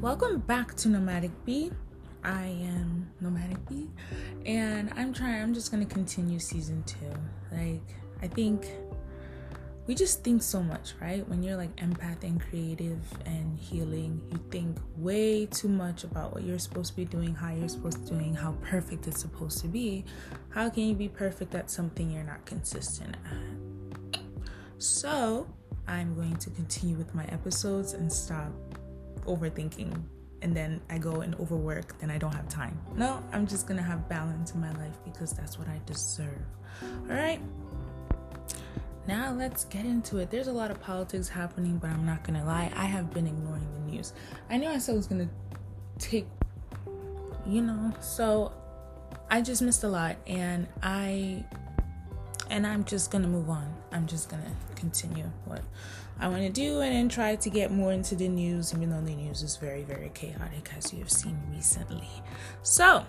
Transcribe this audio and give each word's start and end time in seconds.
Welcome 0.00 0.38
back 0.38 0.76
to 0.76 0.88
Nomadic 0.88 1.32
Bee. 1.44 1.72
I 2.22 2.44
am 2.44 3.10
Nomadic 3.20 3.68
Bee, 3.68 3.88
and 4.46 4.92
I'm 4.94 5.12
trying. 5.12 5.42
I'm 5.42 5.52
just 5.52 5.72
gonna 5.72 5.86
continue 5.86 6.38
season 6.38 6.84
two. 6.84 6.96
Like 7.50 7.82
I 8.22 8.28
think 8.28 8.68
we 9.88 9.96
just 9.96 10.22
think 10.22 10.44
so 10.44 10.62
much, 10.62 10.94
right? 11.00 11.28
When 11.28 11.42
you're 11.42 11.56
like 11.56 11.74
empath 11.76 12.22
and 12.22 12.40
creative 12.40 13.00
and 13.26 13.58
healing, 13.58 14.22
you 14.30 14.38
think 14.52 14.78
way 14.96 15.46
too 15.46 15.68
much 15.68 16.04
about 16.04 16.32
what 16.32 16.44
you're 16.44 16.60
supposed 16.60 16.90
to 16.90 16.96
be 16.96 17.04
doing, 17.04 17.34
how 17.34 17.52
you're 17.52 17.68
supposed 17.68 18.06
to 18.06 18.12
be 18.12 18.20
doing, 18.20 18.34
how 18.34 18.52
perfect 18.62 19.08
it's 19.08 19.20
supposed 19.20 19.58
to 19.62 19.66
be. 19.66 20.04
How 20.50 20.70
can 20.70 20.84
you 20.84 20.94
be 20.94 21.08
perfect 21.08 21.56
at 21.56 21.72
something 21.72 22.08
you're 22.08 22.22
not 22.22 22.46
consistent 22.46 23.16
at? 23.26 24.20
So 24.78 25.48
I'm 25.88 26.14
going 26.14 26.36
to 26.36 26.50
continue 26.50 26.94
with 26.94 27.16
my 27.16 27.24
episodes 27.24 27.94
and 27.94 28.12
stop 28.12 28.52
overthinking 29.28 30.02
and 30.42 30.56
then 30.56 30.80
I 30.88 30.98
go 30.98 31.20
and 31.20 31.34
overwork, 31.36 31.98
then 31.98 32.10
I 32.10 32.18
don't 32.18 32.34
have 32.34 32.48
time. 32.48 32.80
No, 32.94 33.22
I'm 33.32 33.46
just 33.46 33.66
gonna 33.66 33.82
have 33.82 34.08
balance 34.08 34.52
in 34.54 34.60
my 34.60 34.72
life 34.72 34.96
because 35.04 35.32
that's 35.32 35.58
what 35.58 35.68
I 35.68 35.80
deserve. 35.86 36.42
All 36.82 37.16
right. 37.16 37.40
Now 39.06 39.32
let's 39.32 39.64
get 39.64 39.84
into 39.84 40.18
it. 40.18 40.30
There's 40.30 40.48
a 40.48 40.52
lot 40.52 40.70
of 40.70 40.80
politics 40.80 41.28
happening, 41.28 41.78
but 41.78 41.90
I'm 41.90 42.04
not 42.04 42.22
gonna 42.24 42.44
lie, 42.44 42.70
I 42.76 42.84
have 42.84 43.12
been 43.12 43.26
ignoring 43.26 43.66
the 43.74 43.92
news. 43.92 44.12
I 44.50 44.58
knew 44.58 44.68
I 44.68 44.78
said 44.78 44.92
I 44.92 44.96
was 44.96 45.06
gonna 45.06 45.30
take, 45.98 46.26
you 47.46 47.62
know, 47.62 47.92
so 48.00 48.52
I 49.30 49.40
just 49.40 49.62
missed 49.62 49.82
a 49.84 49.88
lot, 49.88 50.16
and 50.26 50.66
I, 50.82 51.44
and 52.50 52.66
I'm 52.66 52.84
just 52.84 53.10
gonna 53.10 53.28
move 53.28 53.50
on. 53.50 53.72
I'm 53.92 54.06
just 54.06 54.28
gonna 54.28 54.50
continue 54.76 55.30
what 55.44 55.62
I 56.20 56.28
want 56.28 56.42
to 56.42 56.50
do 56.50 56.80
and 56.80 56.94
then 56.94 57.08
try 57.08 57.36
to 57.36 57.50
get 57.50 57.70
more 57.70 57.92
into 57.92 58.16
the 58.16 58.28
news, 58.28 58.74
even 58.74 58.90
though 58.90 59.00
the 59.00 59.14
news 59.14 59.42
is 59.42 59.56
very, 59.56 59.84
very 59.84 60.10
chaotic, 60.14 60.70
as 60.76 60.92
you 60.92 60.98
have 60.98 61.10
seen 61.10 61.38
recently. 61.52 62.08
So, 62.62 63.04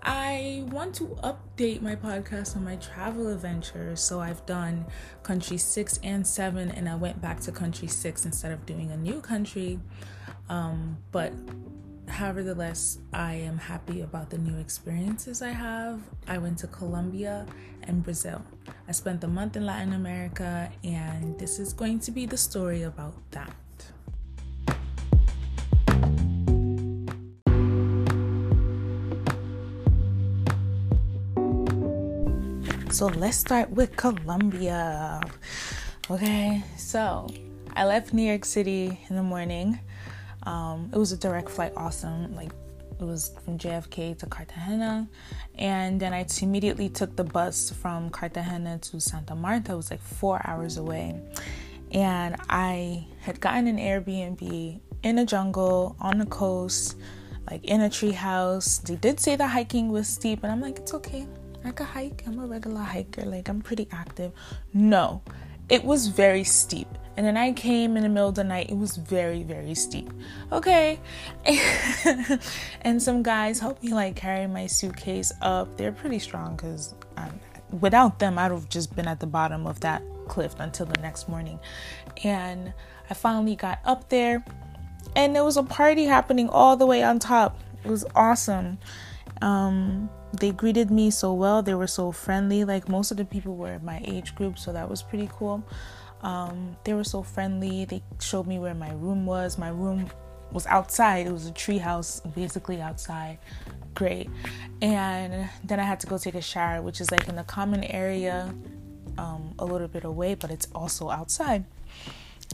I 0.00 0.64
want 0.70 0.94
to 0.96 1.06
update 1.24 1.80
my 1.80 1.96
podcast 1.96 2.56
on 2.56 2.64
my 2.64 2.76
travel 2.76 3.32
adventures. 3.32 4.00
So, 4.00 4.20
I've 4.20 4.44
done 4.46 4.86
country 5.24 5.56
six 5.56 5.98
and 6.04 6.24
seven, 6.24 6.70
and 6.70 6.88
I 6.88 6.94
went 6.94 7.20
back 7.20 7.40
to 7.40 7.52
country 7.52 7.88
six 7.88 8.24
instead 8.24 8.52
of 8.52 8.64
doing 8.64 8.92
a 8.92 8.96
new 8.96 9.20
country. 9.20 9.80
Um, 10.48 10.98
but 11.10 11.32
Nevertheless, 12.06 12.98
I 13.12 13.34
am 13.34 13.58
happy 13.58 14.00
about 14.00 14.30
the 14.30 14.38
new 14.38 14.58
experiences 14.58 15.40
I 15.40 15.50
have. 15.50 16.00
I 16.26 16.38
went 16.38 16.58
to 16.58 16.66
Colombia 16.66 17.46
and 17.84 18.02
Brazil. 18.02 18.42
I 18.88 18.92
spent 18.92 19.22
a 19.22 19.28
month 19.28 19.56
in 19.56 19.64
Latin 19.64 19.92
America, 19.92 20.70
and 20.82 21.38
this 21.38 21.58
is 21.58 21.72
going 21.72 22.00
to 22.00 22.10
be 22.10 22.26
the 22.26 22.36
story 22.36 22.82
about 22.82 23.14
that. 23.30 23.54
So 32.90 33.06
let's 33.06 33.36
start 33.36 33.70
with 33.70 33.96
Colombia. 33.96 35.20
Okay, 36.10 36.62
so 36.76 37.28
I 37.74 37.84
left 37.84 38.12
New 38.12 38.22
York 38.22 38.44
City 38.44 39.00
in 39.08 39.16
the 39.16 39.22
morning. 39.22 39.78
Um, 40.46 40.90
it 40.92 40.98
was 40.98 41.12
a 41.12 41.16
direct 41.16 41.48
flight, 41.48 41.72
awesome. 41.76 42.34
Like 42.34 42.50
it 43.00 43.04
was 43.04 43.32
from 43.44 43.58
JFK 43.58 44.18
to 44.18 44.26
Cartagena, 44.26 45.08
and 45.58 45.98
then 46.00 46.12
I 46.12 46.26
immediately 46.42 46.88
took 46.88 47.16
the 47.16 47.24
bus 47.24 47.70
from 47.70 48.10
Cartagena 48.10 48.78
to 48.78 49.00
Santa 49.00 49.34
Marta. 49.34 49.72
It 49.72 49.76
was 49.76 49.90
like 49.90 50.02
four 50.02 50.40
hours 50.44 50.76
away, 50.76 51.20
and 51.92 52.36
I 52.48 53.06
had 53.20 53.40
gotten 53.40 53.66
an 53.66 53.78
Airbnb 53.78 54.80
in 55.02 55.18
a 55.18 55.26
jungle 55.26 55.96
on 56.00 56.18
the 56.18 56.26
coast, 56.26 56.96
like 57.50 57.64
in 57.64 57.80
a 57.80 57.90
tree 57.90 58.12
house. 58.12 58.78
They 58.78 58.96
did 58.96 59.20
say 59.20 59.36
the 59.36 59.48
hiking 59.48 59.90
was 59.90 60.08
steep, 60.08 60.42
and 60.42 60.52
I'm 60.52 60.60
like, 60.60 60.78
it's 60.78 60.94
okay. 60.94 61.26
I 61.64 61.70
could 61.70 61.86
hike. 61.86 62.22
I'm 62.26 62.38
a 62.38 62.46
regular 62.46 62.82
hiker. 62.82 63.22
Like 63.22 63.48
I'm 63.48 63.62
pretty 63.62 63.88
active. 63.90 64.32
No, 64.74 65.22
it 65.68 65.82
was 65.82 66.08
very 66.08 66.44
steep 66.44 66.88
and 67.16 67.24
then 67.26 67.36
I 67.36 67.52
came 67.52 67.96
in 67.96 68.02
the 68.02 68.08
middle 68.08 68.28
of 68.28 68.34
the 68.34 68.44
night. 68.44 68.70
It 68.70 68.76
was 68.76 68.96
very, 68.96 69.42
very 69.42 69.74
steep. 69.74 70.10
Okay. 70.50 70.98
and 72.82 73.00
some 73.00 73.22
guys 73.22 73.60
helped 73.60 73.82
me 73.84 73.94
like 73.94 74.16
carry 74.16 74.46
my 74.46 74.66
suitcase 74.66 75.32
up. 75.40 75.76
They're 75.76 75.92
pretty 75.92 76.18
strong 76.18 76.56
because 76.56 76.94
um, 77.16 77.38
without 77.80 78.18
them, 78.18 78.38
I'd 78.38 78.50
have 78.50 78.68
just 78.68 78.94
been 78.96 79.06
at 79.06 79.20
the 79.20 79.26
bottom 79.26 79.66
of 79.66 79.80
that 79.80 80.02
cliff 80.28 80.54
until 80.58 80.86
the 80.86 81.00
next 81.00 81.28
morning. 81.28 81.60
And 82.24 82.72
I 83.08 83.14
finally 83.14 83.54
got 83.54 83.80
up 83.84 84.08
there, 84.08 84.44
and 85.14 85.36
there 85.36 85.44
was 85.44 85.56
a 85.56 85.62
party 85.62 86.04
happening 86.04 86.48
all 86.48 86.76
the 86.76 86.86
way 86.86 87.02
on 87.02 87.18
top. 87.18 87.60
It 87.84 87.90
was 87.90 88.04
awesome. 88.14 88.78
Um, 89.42 90.08
they 90.32 90.50
greeted 90.50 90.90
me 90.90 91.10
so 91.10 91.32
well. 91.32 91.62
They 91.62 91.74
were 91.74 91.86
so 91.86 92.10
friendly. 92.10 92.64
Like 92.64 92.88
most 92.88 93.10
of 93.10 93.18
the 93.18 93.24
people 93.24 93.56
were 93.56 93.78
my 93.80 94.02
age 94.04 94.34
group, 94.34 94.58
so 94.58 94.72
that 94.72 94.88
was 94.88 95.02
pretty 95.02 95.28
cool. 95.32 95.64
Um, 96.24 96.76
they 96.84 96.94
were 96.94 97.04
so 97.04 97.22
friendly. 97.22 97.84
They 97.84 98.02
showed 98.20 98.46
me 98.46 98.58
where 98.58 98.74
my 98.74 98.90
room 98.92 99.26
was. 99.26 99.58
My 99.58 99.68
room 99.68 100.10
was 100.50 100.66
outside. 100.66 101.26
It 101.26 101.32
was 101.32 101.46
a 101.46 101.52
tree 101.52 101.78
house, 101.78 102.20
basically 102.34 102.80
outside. 102.80 103.38
Great. 103.94 104.28
And 104.82 105.48
then 105.62 105.78
I 105.78 105.84
had 105.84 106.00
to 106.00 106.06
go 106.06 106.18
take 106.18 106.34
a 106.34 106.40
shower, 106.40 106.82
which 106.82 107.00
is 107.00 107.10
like 107.10 107.28
in 107.28 107.36
the 107.36 107.44
common 107.44 107.84
area, 107.84 108.52
um, 109.18 109.54
a 109.58 109.64
little 109.64 109.86
bit 109.86 110.04
away, 110.04 110.34
but 110.34 110.50
it's 110.50 110.66
also 110.74 111.10
outside. 111.10 111.64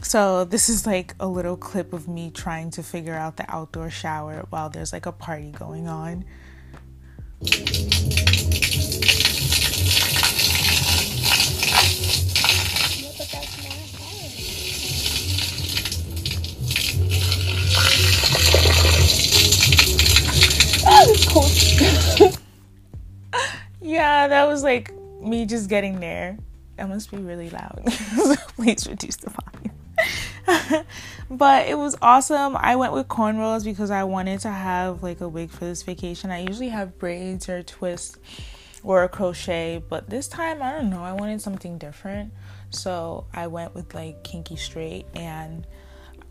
So 0.03 0.45
this 0.45 0.67
is 0.67 0.85
like 0.85 1.15
a 1.19 1.27
little 1.27 1.55
clip 1.55 1.93
of 1.93 2.07
me 2.07 2.31
trying 2.31 2.71
to 2.71 2.83
figure 2.83 3.15
out 3.15 3.37
the 3.37 3.49
outdoor 3.49 3.89
shower 3.89 4.45
while 4.49 4.69
there's 4.69 4.91
like 4.91 5.05
a 5.05 5.11
party 5.11 5.51
going 5.51 5.87
on. 5.87 6.25
Me 25.31 25.45
just 25.45 25.69
getting 25.69 25.99
there. 25.99 26.37
That 26.77 26.89
must 26.89 27.09
be 27.09 27.17
really 27.17 27.49
loud. 27.49 27.83
Please 28.55 28.87
reduce 28.87 29.15
the 29.17 29.31
volume. 29.31 30.85
but 31.29 31.67
it 31.67 31.77
was 31.77 31.97
awesome. 32.01 32.57
I 32.57 32.75
went 32.75 32.93
with 32.93 33.07
cornrows 33.07 33.63
because 33.63 33.91
I 33.91 34.03
wanted 34.03 34.41
to 34.41 34.49
have 34.51 35.01
like 35.01 35.21
a 35.21 35.27
wig 35.27 35.49
for 35.49 35.65
this 35.65 35.83
vacation. 35.83 36.31
I 36.31 36.41
usually 36.41 36.69
have 36.69 36.99
braids 36.99 37.49
or 37.49 37.63
twists 37.63 38.17
or 38.83 39.03
a 39.03 39.09
crochet, 39.09 39.83
but 39.87 40.09
this 40.09 40.27
time 40.27 40.61
I 40.61 40.71
don't 40.71 40.89
know. 40.89 41.03
I 41.03 41.13
wanted 41.13 41.41
something 41.41 41.77
different. 41.77 42.33
So 42.69 43.25
I 43.33 43.47
went 43.47 43.75
with 43.75 43.93
like 43.93 44.23
kinky 44.23 44.55
straight 44.55 45.05
and 45.15 45.65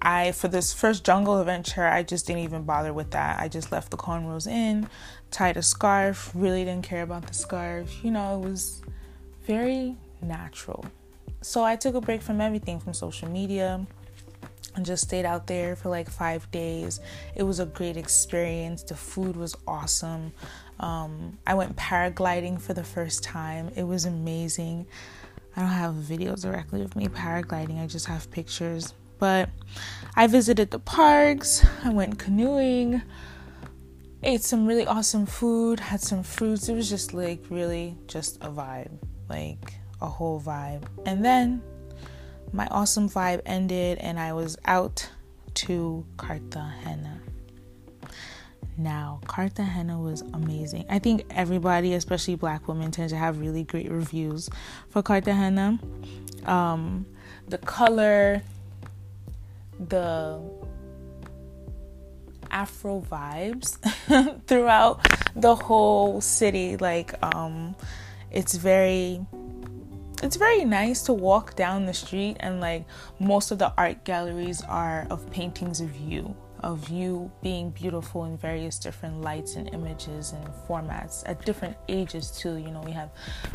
I 0.03 0.33
for 0.33 0.49
this 0.49 0.73
first 0.73 1.05
jungle 1.05 1.39
adventure, 1.41 1.87
I 1.87 2.03
just 2.03 2.27
didn't 2.27 2.43
even 2.43 2.63
bother 2.63 2.93
with 2.93 3.11
that. 3.11 3.41
I 3.41 3.49
just 3.49 3.71
left 3.71 3.91
the 3.91 3.97
cornrows 3.97 4.47
in, 4.47 4.89
tied 5.31 5.57
a 5.57 5.63
scarf, 5.63 6.31
really 6.35 6.65
didn't 6.65 6.85
care 6.85 7.03
about 7.03 7.27
the 7.27 7.35
scarf. 7.35 8.03
You 8.03 8.11
know, 8.11 8.41
it 8.41 8.49
was 8.49 8.83
very 9.47 9.97
natural. 10.23 10.85
So 11.43 11.65
I 11.65 11.77
took 11.77 11.95
a 11.95 12.01
break 12.01 12.23
from 12.23 12.41
everything 12.41 12.81
from 12.81 12.95
social 12.95 13.29
media 13.29 13.87
and 14.77 14.87
just 14.87 15.05
stayed 15.05 15.25
out 15.25 15.47
there 15.47 15.77
for 15.77 15.89
like 15.89 16.09
five 16.09 16.51
days. 16.51 17.01
It 17.35 17.43
was 17.43 17.61
a 17.61 17.67
great 17.67 17.97
experience. 17.97 18.83
The 18.83 18.95
food 18.95 19.37
was 19.37 19.57
awesome. 19.67 20.33
Um, 20.79 21.39
I 21.47 21.55
went 21.55 21.77
paragliding 21.77 22.61
for 22.61 22.73
the 22.73 22.85
first 22.85 23.23
time. 23.23 23.71
It 23.77 23.83
was 23.83 24.05
amazing. 24.05 24.87
I 25.57 25.61
don't 25.61 25.71
have 25.71 25.95
videos 25.95 26.43
directly 26.43 26.83
of 26.83 26.95
me 26.95 27.09
paragliding, 27.09 27.83
I 27.83 27.87
just 27.87 28.07
have 28.07 28.31
pictures. 28.31 28.95
But 29.21 29.51
I 30.17 30.27
visited 30.27 30.73
the 30.73 30.81
parks, 30.81 31.65
I 31.85 31.91
went 31.91 32.19
canoeing, 32.19 33.03
ate 34.23 34.43
some 34.43 34.67
really 34.67 34.87
awesome 34.87 35.27
food, 35.27 35.79
had 35.79 36.01
some 36.01 36.23
fruits. 36.23 36.69
It 36.69 36.75
was 36.75 36.89
just 36.89 37.15
like 37.15 37.45
really 37.51 37.97
just 38.07 38.39
a 38.43 38.49
vibe, 38.49 38.91
like 39.29 39.75
a 40.01 40.07
whole 40.07 40.41
vibe. 40.41 40.83
And 41.07 41.25
then 41.25 41.63
my 42.53 42.67
awesome 42.71 43.09
vibe 43.09 43.43
ended, 43.47 43.99
and 43.99 44.19
I 44.19 44.33
was 44.33 44.57
out 44.65 45.09
to 45.55 46.05
Cartagena. 46.17 47.21
Now, 48.77 49.21
Cartagena 49.27 50.01
was 50.01 50.23
amazing. 50.33 50.87
I 50.89 50.99
think 50.99 51.27
everybody, 51.31 51.93
especially 51.95 52.35
black 52.37 52.67
women, 52.67 52.91
tend 52.91 53.11
to 53.11 53.17
have 53.17 53.39
really 53.39 53.65
great 53.65 53.91
reviews 53.91 54.49
for 54.89 55.03
Cartagena. 55.03 55.79
Um, 56.47 57.07
the 57.47 57.59
color, 57.59 58.43
the 59.89 60.41
afro 62.51 63.01
vibes 63.01 63.79
throughout 64.47 65.07
the 65.35 65.55
whole 65.55 66.21
city. 66.21 66.77
Like 66.77 67.15
um 67.23 67.75
it's 68.31 68.55
very 68.55 69.25
it's 70.23 70.37
very 70.37 70.65
nice 70.65 71.03
to 71.03 71.13
walk 71.13 71.57
down 71.57 71.87
the 71.87 71.95
street 71.95 72.37
and 72.41 72.61
like 72.61 72.85
most 73.19 73.51
of 73.51 73.59
the 73.59 73.73
art 73.79 74.05
galleries 74.05 74.63
are 74.63 75.07
of 75.11 75.31
paintings 75.31 75.81
of 75.81 75.97
you 75.97 76.37
of 76.63 76.89
you 76.89 77.31
being 77.43 77.71
beautiful 77.71 78.25
in 78.25 78.37
various 78.37 78.79
different 78.79 79.23
lights 79.23 79.57
and 79.57 79.73
images 79.73 80.33
and 80.33 80.47
formats 80.69 81.23
at 81.27 81.45
different 81.45 81.77
ages 81.89 82.31
too. 82.31 82.57
You 82.57 82.71
know 82.71 82.83
we 82.83 82.93
have 82.93 83.11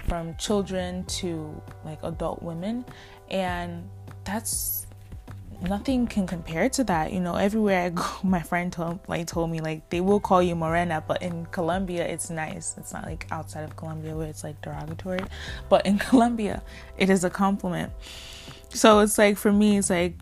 from 0.08 0.36
children 0.38 1.06
to 1.06 1.62
like 1.84 2.00
adult 2.04 2.42
women. 2.42 2.86
And 3.30 3.88
that's 4.24 4.88
nothing 5.62 6.08
can 6.08 6.28
compare 6.28 6.70
to 6.70 6.84
that. 6.86 7.14
You 7.14 7.20
know 7.20 7.36
everywhere 7.36 7.84
i 7.84 7.90
go 8.02 8.04
my 8.24 8.42
friend 8.42 8.72
told 8.72 9.00
like 9.08 9.28
told 9.28 9.50
me 9.50 9.62
like 9.62 9.90
they 9.90 10.02
will 10.02 10.20
call 10.20 10.42
you 10.42 10.56
morena 10.56 11.04
but 11.08 11.22
in 11.22 11.46
colombia 11.48 12.06
it's 12.08 12.30
nice. 12.30 12.76
It's 12.78 12.94
not 12.94 13.06
like 13.06 13.28
outside 13.32 13.64
of 13.64 13.76
colombia 13.76 14.16
where 14.16 14.28
it's 14.28 14.44
like 14.44 14.62
derogatory 14.62 15.20
but 15.70 15.86
in 15.86 15.98
colombia 16.10 16.62
it 16.98 17.10
is 17.10 17.24
a 17.24 17.30
compliment. 17.30 17.92
So 18.70 19.00
it's 19.00 19.18
like 19.18 19.38
for 19.38 19.52
me 19.52 19.78
it's 19.78 19.90
like 19.90 20.16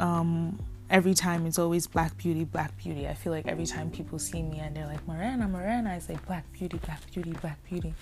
um 0.00 0.58
every 0.92 1.14
time 1.14 1.46
it's 1.46 1.58
always 1.58 1.86
black 1.86 2.16
beauty 2.18 2.44
black 2.44 2.76
beauty. 2.76 3.08
I 3.08 3.14
feel 3.14 3.32
like 3.32 3.48
every 3.48 3.64
time 3.64 3.90
people 3.90 4.18
see 4.18 4.42
me 4.42 4.58
and 4.58 4.76
they're 4.76 4.86
like 4.86 5.04
morena 5.08 5.48
morena 5.48 5.90
i 5.90 5.98
say 5.98 6.18
black 6.26 6.44
beauty 6.52 6.78
black 6.84 7.00
beauty 7.10 7.32
black 7.40 7.58
beauty. 7.64 7.94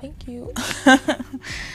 Thank 0.00 0.28
you. 0.28 0.52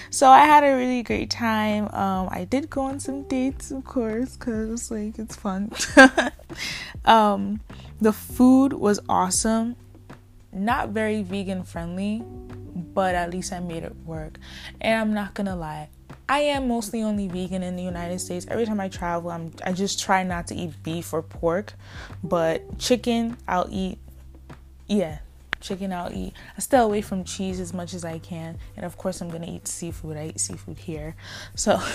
So 0.10 0.30
i 0.30 0.46
had 0.46 0.64
a 0.64 0.76
really 0.76 1.04
great 1.04 1.30
time. 1.30 1.90
Um, 1.94 2.30
i 2.32 2.46
did 2.46 2.70
go 2.70 2.82
on 2.84 3.00
some 3.00 3.24
dates 3.24 3.72
of 3.72 3.84
course 3.84 4.38
because 4.38 4.90
like 4.90 5.20
it's 5.20 5.36
fun. 5.36 5.72
Um, 7.06 7.62
the 8.02 8.12
food 8.12 8.74
was 8.74 9.00
awesome. 9.08 9.76
Not 10.52 10.90
very 10.90 11.24
vegan 11.24 11.64
friendly 11.64 12.24
but 12.94 13.16
at 13.16 13.32
least 13.32 13.52
i 13.52 13.60
made 13.60 13.84
it 13.84 13.96
work. 14.06 14.40
And 14.80 15.02
i'm 15.02 15.14
not 15.14 15.34
gonna 15.34 15.56
lie 15.56 15.90
I 16.29 16.39
am 16.39 16.68
mostly 16.68 17.03
only 17.03 17.27
vegan 17.27 17.63
in 17.63 17.77
the 17.77 17.83
United 17.83 18.19
States. 18.19 18.45
Every 18.50 18.65
time 18.65 18.79
I 18.79 18.89
travel, 18.89 19.31
I'm 19.31 19.53
I 19.63 19.71
just 19.71 20.00
try 20.00 20.24
not 20.24 20.47
to 20.47 20.56
eat 20.56 20.74
beef 20.83 21.13
or 21.13 21.21
pork, 21.21 21.74
but 22.24 22.77
chicken 22.77 23.38
I'll 23.47 23.68
eat. 23.71 23.97
Yeah, 24.88 25.19
chicken 25.62 25.94
I'll 25.94 26.12
eat. 26.12 26.33
I 26.57 26.59
stay 26.59 26.79
away 26.79 27.01
from 27.01 27.24
cheese 27.24 27.62
as 27.62 27.74
much 27.74 27.94
as 27.94 28.03
I 28.03 28.19
can, 28.19 28.57
and 28.75 28.85
of 28.85 28.97
course 28.97 29.21
I'm 29.21 29.29
gonna 29.29 29.50
eat 29.50 29.68
seafood. 29.68 30.18
I 30.18 30.27
eat 30.27 30.39
seafood 30.39 30.77
here, 30.77 31.15
so. 31.56 31.81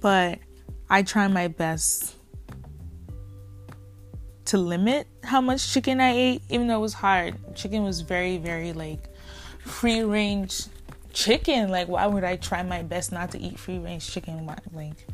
but 0.00 0.40
I 0.90 1.02
try 1.02 1.28
my 1.28 1.48
best 1.48 2.16
to 4.46 4.58
limit 4.58 5.06
how 5.22 5.40
much 5.40 5.72
chicken 5.72 6.00
I 6.00 6.12
ate, 6.12 6.42
even 6.48 6.66
though 6.66 6.76
it 6.76 6.80
was 6.80 6.94
hard. 6.94 7.36
Chicken 7.54 7.84
was 7.84 8.00
very, 8.00 8.38
very 8.38 8.72
like 8.72 9.08
free 9.60 10.02
range 10.02 10.66
chicken. 11.16 11.70
Like, 11.70 11.88
why 11.88 12.06
would 12.06 12.22
I 12.22 12.36
try 12.36 12.62
my 12.62 12.82
best 12.82 13.10
not 13.10 13.32
to 13.32 13.40
eat 13.40 13.58
free 13.58 13.78
range 13.78 14.08
chicken? 14.08 14.46
Like, 14.72 15.06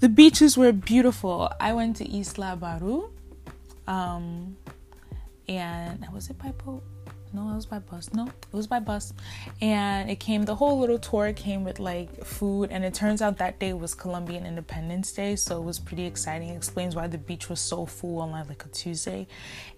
the 0.00 0.08
beaches 0.08 0.56
were 0.56 0.72
beautiful. 0.72 1.50
I 1.60 1.74
went 1.74 1.96
to 1.96 2.04
Isla 2.08 2.56
Baru, 2.56 3.10
um, 3.86 4.56
and 5.48 6.06
was 6.12 6.30
it 6.30 6.36
boat? 6.64 6.82
No, 7.34 7.50
it 7.50 7.56
was 7.56 7.66
by 7.66 7.80
bus. 7.80 8.12
No, 8.12 8.28
it 8.28 8.52
was 8.52 8.68
by 8.68 8.78
bus. 8.78 9.12
And 9.60 10.08
it 10.08 10.20
came, 10.20 10.44
the 10.44 10.54
whole 10.54 10.78
little 10.78 10.98
tour 10.98 11.32
came 11.32 11.64
with 11.64 11.80
like 11.80 12.24
food. 12.24 12.70
And 12.70 12.84
it 12.84 12.94
turns 12.94 13.20
out 13.20 13.38
that 13.38 13.58
day 13.58 13.72
was 13.72 13.92
Colombian 13.92 14.46
Independence 14.46 15.10
Day. 15.10 15.34
So 15.34 15.58
it 15.58 15.64
was 15.64 15.80
pretty 15.80 16.04
exciting. 16.06 16.50
It 16.50 16.56
explains 16.56 16.94
why 16.94 17.08
the 17.08 17.18
beach 17.18 17.48
was 17.50 17.58
so 17.58 17.86
full 17.86 18.20
on 18.20 18.30
like 18.30 18.64
a 18.64 18.68
Tuesday. 18.68 19.26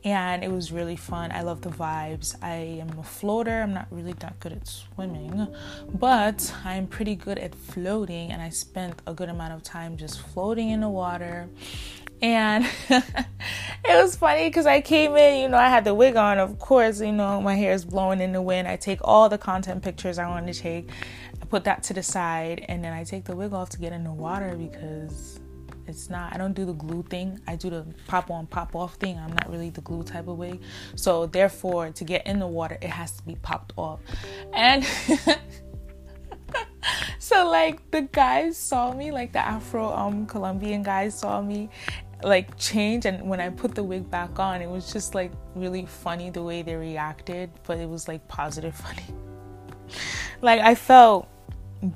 And 0.05 0.45
it 0.45 0.53
was 0.53 0.71
really 0.71 0.97
fun. 0.97 1.33
I 1.33 1.41
love 1.41 1.63
the 1.63 1.71
vibes. 1.71 2.37
I 2.43 2.81
am 2.81 2.99
a 2.99 3.03
floater. 3.03 3.63
I'm 3.63 3.73
not 3.73 3.89
really 3.91 4.13
that 4.15 4.39
good 4.39 4.53
at 4.53 4.69
swimming, 4.69 5.49
but 5.95 6.55
I'm 6.63 6.87
pretty 6.87 7.15
good 7.15 7.39
at 7.39 7.55
floating. 7.55 8.33
And 8.33 8.43
I 8.43 8.51
spent 8.51 9.01
a 9.07 9.15
good 9.15 9.31
amount 9.31 9.55
of 9.55 9.63
time 9.63 9.97
just 9.97 10.21
floating 10.21 10.69
in 10.69 10.81
the 10.81 10.91
water 10.91 11.49
and 12.23 12.67
it 12.89 13.05
was 13.85 14.17
funny 14.17 14.49
because 14.49 14.67
I 14.67 14.81
came 14.81 15.17
in, 15.17 15.41
you 15.43 15.49
know, 15.49 15.59
I 15.59 15.69
had 15.69 15.85
the 15.85 15.95
wig 15.95 16.17
on, 16.17 16.39
of 16.39 16.59
course, 16.59 17.01
you 17.01 17.13
know, 17.13 17.41
my 17.41 17.55
hair 17.55 17.73
is 17.73 17.85
blowing 17.85 18.21
in 18.21 18.33
the 18.33 18.43
wind. 18.43 18.67
I 18.67 18.77
take 18.77 19.01
all 19.03 19.29
the 19.29 19.39
content 19.39 19.83
pictures 19.83 20.19
I 20.19 20.29
want 20.29 20.47
to 20.47 20.55
take, 20.55 20.91
I 21.41 21.45
put 21.45 21.65
that 21.65 21.83
to 21.85 21.95
the 21.95 22.03
side, 22.03 22.65
and 22.69 22.83
then 22.83 22.93
I 22.93 23.05
take 23.05 23.25
the 23.25 23.37
wig 23.37 23.53
off 23.53 23.71
to 23.71 23.79
get 23.79 23.93
in 23.93 24.05
the 24.05 24.13
water 24.13 24.57
because 24.57 25.41
it's 25.87 26.11
not, 26.11 26.35
I 26.35 26.39
don't 26.39 26.55
do 26.55 26.65
the 26.65 26.73
glue 26.73 27.03
thing. 27.05 27.41
I 27.47 27.57
do 27.57 27.71
the 27.71 27.87
pop 28.07 28.31
on, 28.31 28.47
pop 28.47 28.75
off 28.75 28.95
thing. 28.95 29.19
I'm 29.19 29.33
not 29.33 29.49
really 29.51 29.71
the 29.71 29.83
glue 29.83 30.03
type 30.03 30.27
of 30.27 30.37
wig. 30.37 30.61
So, 30.97 31.27
therefore, 31.27 31.91
to 31.91 32.05
get 32.05 32.27
in 32.27 32.39
the 32.39 32.47
water, 32.47 32.77
it 32.81 32.91
has 32.91 33.13
to 33.13 33.23
be 33.23 33.37
popped 33.37 33.73
off. 33.77 34.01
And. 34.53 34.85
so 37.19 37.49
like 37.49 37.91
the 37.91 38.03
guys 38.03 38.57
saw 38.57 38.93
me 38.93 39.11
like 39.11 39.33
the 39.33 39.39
afro 39.39 39.93
um 39.93 40.27
colombian 40.27 40.83
guys 40.83 41.19
saw 41.19 41.43
me 41.43 41.69
like 42.23 42.57
change 42.57 43.05
and 43.05 43.29
when 43.29 43.41
i 43.41 43.51
put 43.51 43.75
the 43.75 43.83
wig 43.83 44.11
back 44.11 44.39
on 44.39 44.63
it 44.63 44.69
was 44.69 44.93
just 44.93 45.15
like 45.15 45.31
really 45.55 45.85
funny 45.85 46.31
the 46.31 46.43
way 46.43 46.63
they 46.63 46.75
reacted 46.75 47.51
but 47.67 47.79
it 47.79 47.89
was 47.89 48.09
like 48.09 48.27
positive 48.29 48.75
funny. 48.85 49.05
Like 50.43 50.61
i 50.61 50.75
felt 50.75 51.29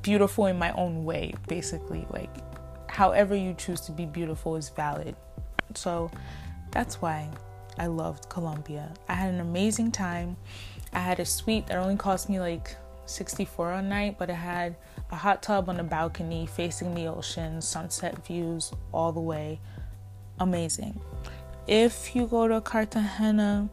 beautiful 0.02 0.46
in 0.46 0.58
my 0.58 0.72
own 0.72 1.04
way 1.04 1.34
basically. 1.48 2.06
Like 2.10 2.30
however 2.90 3.34
you 3.34 3.54
choose 3.54 3.80
to 3.82 3.92
be 3.92 4.04
beautiful 4.04 4.56
is 4.56 4.68
valid. 4.68 5.16
So 5.74 6.10
that's 6.70 7.00
why 7.00 7.28
i 7.78 7.86
loved 7.86 8.28
colombia 8.28 8.92
i 9.08 9.14
had 9.14 9.32
an 9.32 9.40
amazing 9.40 9.90
time. 9.90 10.36
I 10.92 10.98
had 10.98 11.20
a 11.20 11.24
suite 11.24 11.68
that 11.68 11.76
only 11.78 11.96
cost 11.96 12.28
me 12.28 12.40
like 12.40 12.76
64 13.06 13.72
a 13.72 13.82
night 13.82 14.16
but 14.18 14.28
it 14.28 14.34
had 14.34 14.76
a 15.10 15.16
hot 15.16 15.42
tub 15.42 15.68
on 15.68 15.76
the 15.76 15.82
balcony 15.82 16.46
facing 16.46 16.94
the 16.94 17.06
ocean 17.06 17.60
sunset 17.60 18.24
views 18.26 18.72
all 18.92 19.12
the 19.12 19.20
way 19.20 19.60
amazing. 20.40 21.00
If 21.66 22.16
you 22.16 22.26
go 22.26 22.48
to 22.48 22.60
Cartagena, 22.60 23.68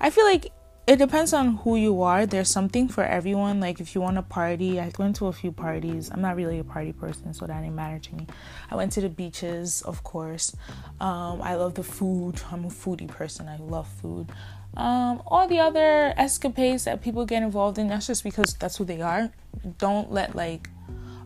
I 0.00 0.10
feel 0.10 0.24
like 0.24 0.52
it 0.86 0.96
depends 0.96 1.32
on 1.32 1.56
who 1.56 1.76
you 1.76 2.02
are. 2.02 2.26
There's 2.26 2.48
something 2.48 2.88
for 2.88 3.02
everyone. 3.04 3.60
Like 3.60 3.80
if 3.80 3.94
you 3.94 4.00
want 4.00 4.16
to 4.16 4.22
party, 4.22 4.80
I 4.80 4.92
went 4.98 5.16
to 5.16 5.26
a 5.26 5.32
few 5.32 5.50
parties. 5.52 6.10
I'm 6.12 6.20
not 6.20 6.36
really 6.36 6.58
a 6.60 6.64
party 6.64 6.92
person, 6.92 7.34
so 7.34 7.46
that 7.46 7.60
didn't 7.60 7.74
matter 7.74 7.98
to 7.98 8.14
me. 8.14 8.26
I 8.70 8.76
went 8.76 8.92
to 8.92 9.00
the 9.00 9.08
beaches, 9.08 9.82
of 9.82 10.02
course. 10.04 10.54
Um, 11.00 11.42
I 11.42 11.56
love 11.56 11.74
the 11.74 11.82
food. 11.82 12.40
I'm 12.52 12.64
a 12.64 12.68
foodie 12.68 13.08
person. 13.08 13.48
I 13.48 13.56
love 13.58 13.88
food. 14.00 14.30
Um, 14.76 15.22
all 15.26 15.48
the 15.48 15.58
other 15.58 16.14
escapades 16.16 16.84
that 16.84 17.02
people 17.02 17.24
get 17.26 17.42
involved 17.42 17.78
in, 17.78 17.88
that's 17.88 18.06
just 18.06 18.22
because 18.22 18.54
that's 18.54 18.76
who 18.76 18.84
they 18.84 19.00
are. 19.00 19.32
Don't 19.78 20.12
let 20.12 20.36
like 20.36 20.68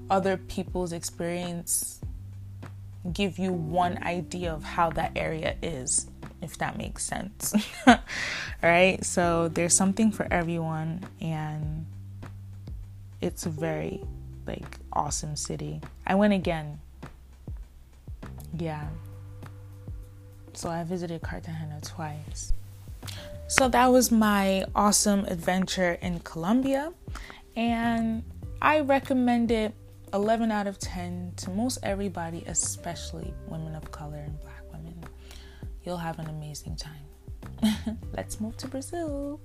other 0.08 0.36
people's 0.36 0.92
experience 0.92 2.00
give 3.12 3.38
you 3.38 3.52
one 3.52 4.02
idea 4.02 4.52
of 4.52 4.62
how 4.62 4.90
that 4.90 5.12
area 5.16 5.56
is, 5.62 6.08
if 6.42 6.58
that 6.58 6.76
makes 6.76 7.04
sense. 7.04 7.54
right? 8.62 9.04
So 9.04 9.48
there's 9.48 9.74
something 9.74 10.12
for 10.12 10.26
everyone, 10.30 11.04
and 11.20 11.86
it's 13.20 13.46
a 13.46 13.50
very 13.50 14.02
like 14.46 14.78
awesome 14.92 15.36
city. 15.36 15.80
I 16.06 16.14
went 16.14 16.32
again. 16.32 16.80
Yeah. 18.58 18.88
So 20.52 20.68
I 20.68 20.84
visited 20.84 21.22
Cartagena 21.22 21.80
twice. 21.82 22.52
So 23.46 23.68
that 23.68 23.86
was 23.86 24.12
my 24.12 24.64
awesome 24.74 25.24
adventure 25.24 25.98
in 26.02 26.20
Colombia, 26.20 26.92
and 27.56 28.22
I 28.62 28.80
recommend 28.80 29.50
it 29.50 29.74
11 30.12 30.50
out 30.50 30.66
of 30.66 30.78
10 30.78 31.34
to 31.36 31.50
most 31.50 31.78
everybody, 31.82 32.44
especially 32.46 33.32
women 33.46 33.74
of 33.74 33.90
color 33.90 34.18
and 34.18 34.40
black 34.40 34.62
women. 34.72 35.02
You'll 35.84 35.96
have 35.96 36.18
an 36.18 36.28
amazing 36.28 36.76
time. 36.76 37.98
Let's 38.12 38.40
move 38.40 38.56
to 38.58 38.68
Brazil. 38.68 39.40